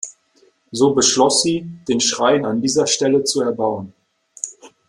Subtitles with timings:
[0.71, 3.93] So beschloss sie, den Schrein an dieser Stelle zu erbauen.